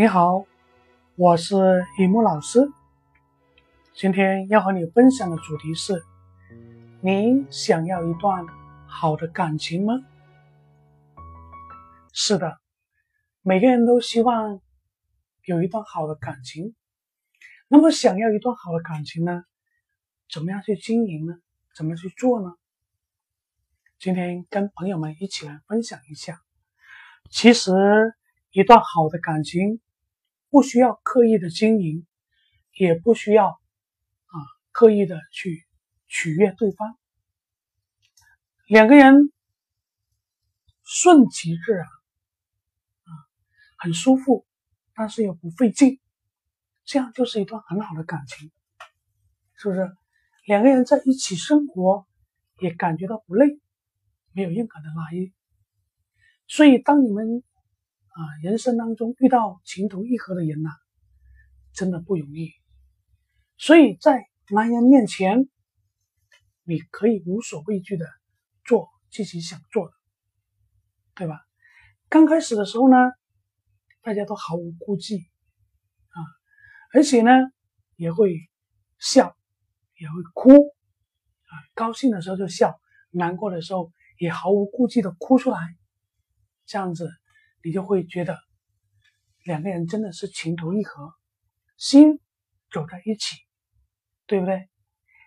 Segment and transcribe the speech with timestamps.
[0.00, 0.46] 你好，
[1.14, 2.72] 我是雨木老师。
[3.92, 6.02] 今天要和你分享的主题是：
[7.02, 8.46] 你想要一段
[8.86, 9.92] 好的感情吗？
[12.14, 12.58] 是的，
[13.42, 14.62] 每个人都希望
[15.44, 16.74] 有一段好的感情。
[17.68, 19.44] 那么，想要一段好的感情呢？
[20.30, 21.34] 怎么样去经营呢？
[21.76, 22.54] 怎么去做呢？
[23.98, 26.40] 今天跟朋友们一起来分享一下。
[27.28, 27.70] 其实，
[28.52, 29.78] 一段好的感情
[30.50, 32.06] 不需要刻意的经营，
[32.72, 34.34] 也不需要啊
[34.72, 35.64] 刻意的去
[36.06, 36.98] 取悦对方。
[38.66, 39.32] 两个人
[40.84, 43.10] 顺其自然，啊，
[43.78, 44.44] 很舒服，
[44.94, 46.00] 但是又不费劲，
[46.84, 48.50] 这样就是一段很好的感情，
[49.54, 49.90] 是不是？
[50.46, 52.06] 两个人在一起生活
[52.58, 53.60] 也感觉到不累，
[54.32, 55.32] 没有任何的拉力。
[56.48, 57.44] 所以，当你们
[58.10, 60.70] 啊人生当中遇到情投意合的人呐，
[61.72, 62.50] 真的不容易。
[63.56, 65.48] 所以在男人面前，
[66.64, 68.06] 你可以无所畏惧的
[68.64, 69.94] 做自己想做的，
[71.14, 71.40] 对吧？
[72.08, 72.96] 刚开始的时候呢，
[74.02, 75.18] 大家都毫无顾忌
[76.08, 76.18] 啊，
[76.92, 77.30] 而且呢
[77.96, 78.36] 也会
[78.98, 79.36] 笑，
[79.96, 85.58] 也会哭啊，高兴的时候就笑，难过的时候也毫无顾忌的哭出来。
[86.66, 87.10] 这样子，
[87.62, 88.38] 你就会觉得
[89.44, 91.12] 两个人真的是情投意合，
[91.76, 92.20] 心
[92.70, 93.36] 走在一起，
[94.26, 94.68] 对不对？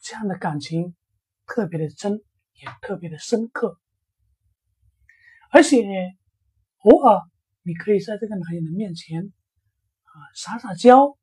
[0.00, 0.94] 这样的感情
[1.46, 2.22] 特别的真，
[2.54, 3.78] 也特别的深刻。
[5.50, 5.84] 而且
[6.78, 7.20] 偶尔
[7.62, 9.32] 你可以在这个男人的面前
[10.02, 11.16] 啊撒撒娇，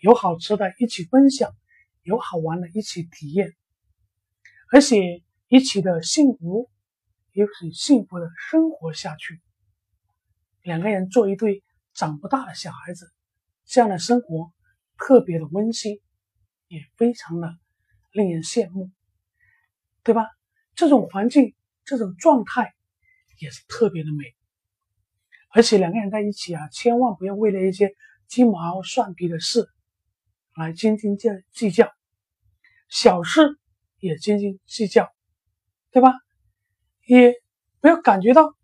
[0.00, 1.50] 有好吃的一起分享，
[2.02, 3.56] 有好玩的一起体验，
[4.72, 6.70] 而且一起的幸福。
[7.32, 9.40] 也很幸福的生活下去，
[10.62, 11.62] 两个人做一对
[11.94, 13.10] 长不大的小孩子，
[13.64, 14.52] 这样的生活
[14.96, 16.00] 特别的温馨，
[16.66, 17.56] 也非常的
[18.12, 18.90] 令人羡慕，
[20.02, 20.26] 对吧？
[20.74, 21.54] 这种环境，
[21.84, 22.74] 这种状态
[23.38, 24.24] 也是特别的美。
[25.50, 27.94] 而且两个人在一起啊，千万不要为了一些
[28.26, 29.66] 鸡毛蒜皮的事
[30.54, 31.16] 来斤斤
[31.52, 31.90] 计较，
[32.88, 33.58] 小事
[33.98, 35.10] 也斤斤计较，
[35.90, 36.12] 对吧？
[37.06, 37.32] 也
[37.80, 38.54] 不要感觉到，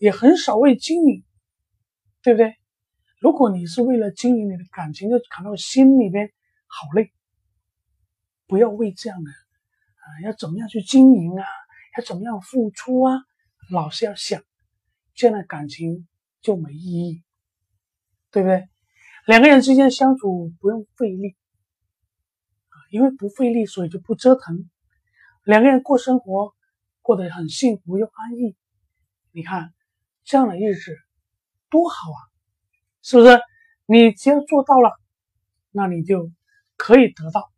[0.00, 1.22] 也很少为经营，
[2.22, 2.56] 对不对？
[3.20, 6.32] 如果你是为了经营你的感情，就感到心里边
[6.66, 7.12] 好累。
[8.46, 11.44] 不要为这样的啊，要怎么样去经营啊？
[11.98, 13.20] 要怎么样付出啊？
[13.70, 14.42] 老是要想
[15.14, 16.08] 这样的感情
[16.40, 17.22] 就没意义，
[18.30, 18.70] 对不对？
[19.26, 21.36] 两个人之间相处不用费力
[22.70, 24.70] 啊，因为不费力，所以就不折腾。
[25.44, 26.54] 两个人过生活。
[27.02, 28.54] 过得很幸福又安逸，
[29.32, 29.72] 你看
[30.30, 30.96] 这样的日子
[31.70, 32.18] 多好啊，
[33.02, 33.40] 是不是？
[33.84, 34.96] 你只要做到了，
[35.72, 36.30] 那你就
[36.76, 37.52] 可以得到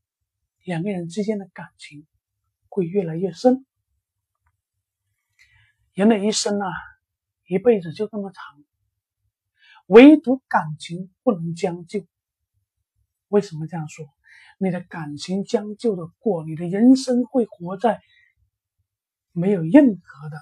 [0.64, 2.06] 两个人之间的感情
[2.70, 3.66] 会越来越深。
[5.92, 6.72] 人的一生啊，
[7.46, 8.42] 一辈子就这么长，
[9.84, 12.06] 唯独感情不能将就。
[13.28, 14.06] 为什么这样说？
[14.56, 18.00] 你的感情将就的过，你的人生会活在。
[19.32, 20.38] 没有任何的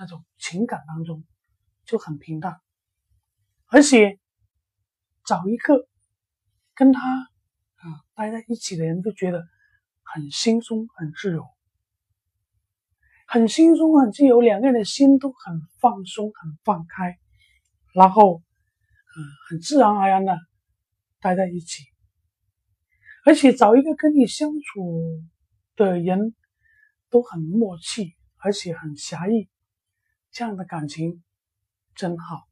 [0.00, 1.22] 那种情感当中
[1.84, 2.58] 就很平淡，
[3.66, 4.18] 而且
[5.26, 5.86] 找一个
[6.74, 7.00] 跟他
[7.76, 7.84] 啊
[8.14, 9.46] 待在一起的人，都觉得
[10.02, 11.46] 很轻松、很自由，
[13.28, 17.18] 很轻松、很自由，两个人的心都很放松、很放开，
[17.92, 19.16] 然后嗯
[19.50, 20.38] 很自然而然的
[21.20, 21.84] 待在一起，
[23.26, 25.22] 而且找一个跟你相处
[25.76, 26.34] 的人。
[27.12, 29.49] 都很默契，而且很侠义，
[30.30, 31.22] 这样的感情
[31.94, 32.46] 真好。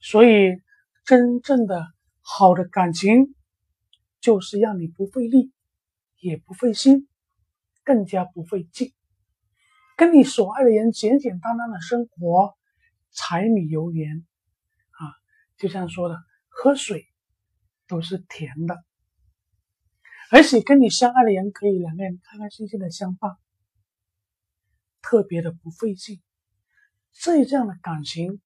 [0.00, 0.60] 所以，
[1.04, 3.34] 真正的好的感情，
[4.20, 5.52] 就是让你不费力，
[6.18, 7.08] 也不费心，
[7.84, 8.92] 更加不费劲，
[9.96, 12.56] 跟你所爱的人简简单单的生活，
[13.12, 14.26] 柴米油盐
[14.90, 15.14] 啊，
[15.56, 16.16] 就像说的，
[16.48, 17.06] 喝水
[17.86, 18.82] 都是甜的。
[20.30, 23.36] 而且跟你相爱的人可以两个人开开心心的相伴，
[25.12, 26.22] 特别的不费劲，
[27.12, 28.40] 这这样的感情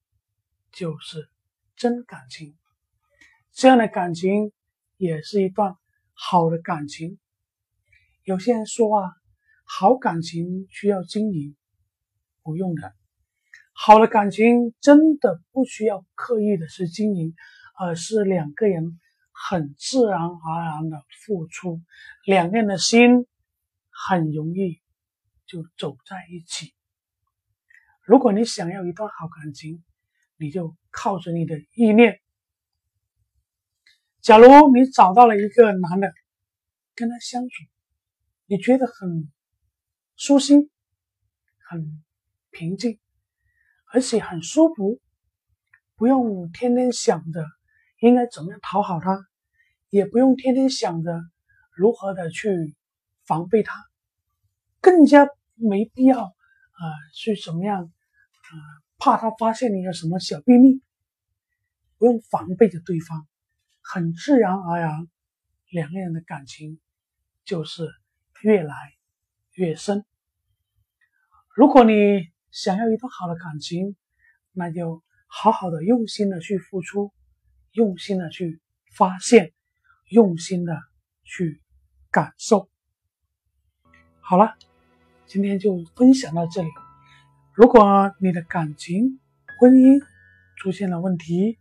[0.72, 1.30] 就是
[1.76, 2.56] 真感情，
[3.52, 4.50] 这样的感情
[4.96, 5.76] 也是一段
[6.12, 7.20] 好的感情。
[8.24, 9.12] 有些人说啊，
[9.64, 11.56] 好感情需要经营，
[12.42, 12.92] 不用的，
[13.72, 17.36] 好的感情真的不需要刻意的去经营，
[17.78, 18.98] 而是两个人。
[19.30, 21.80] 很自然而然的付出，
[22.24, 23.26] 两个人的心
[23.90, 24.80] 很容易
[25.46, 26.74] 就走在一起。
[28.02, 29.84] 如果你想要一段好感情，
[30.36, 32.20] 你就靠着你的意念。
[34.20, 36.12] 假如你找到了一个男的，
[36.94, 37.64] 跟他相处，
[38.46, 39.32] 你觉得很
[40.16, 40.70] 舒心、
[41.58, 42.04] 很
[42.50, 42.98] 平静，
[43.92, 45.00] 而且很舒服，
[45.94, 47.44] 不用天天想着
[48.00, 49.26] 应该怎么样讨好他，
[49.90, 51.20] 也不用天天想着
[51.72, 52.76] 如何的去
[53.26, 53.84] 防备他，
[54.86, 58.52] 更加没必要啊去怎么样啊
[58.98, 60.80] 怕他发现你有什么小秘密，
[61.98, 63.26] 不用防备着对方。
[63.82, 65.08] 很自然而然，
[65.70, 66.80] 两个人的感情
[67.44, 67.88] 就是
[68.42, 68.74] 越来
[69.54, 70.04] 越深。
[71.52, 71.92] 如果你
[72.52, 73.96] 想要一段好的感情，
[74.52, 77.12] 那就好好的、用心的去付出，
[77.72, 78.60] 用心的去
[78.94, 79.52] 发现，
[80.10, 80.80] 用心的
[81.24, 81.60] 去
[82.12, 82.68] 感受。
[84.20, 84.56] 好了，
[85.26, 86.68] 今天就分享到这里。
[87.52, 89.18] 如果你的感情、
[89.60, 90.00] 婚姻
[90.56, 91.58] 出现了问题，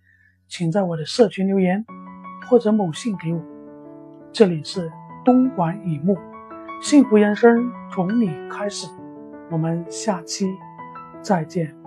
[0.48, 1.86] 请在我的社群留言。
[2.48, 3.42] 或者某信给我，
[4.32, 4.92] 这里是
[5.24, 6.16] 东莞雨木，
[6.80, 8.88] 幸福人生从你开始，
[9.50, 10.46] 我们下期
[11.24, 11.85] 再见。